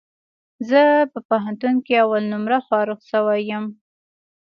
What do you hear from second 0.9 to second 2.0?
په پوهنتون کي